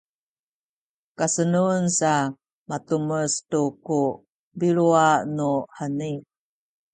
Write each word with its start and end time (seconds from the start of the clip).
kasenun 1.17 1.83
sa 1.99 2.13
matumes 2.69 3.33
tu 3.49 3.61
ku 3.85 4.01
biluwa 4.59 5.07
nuheni 5.35 6.11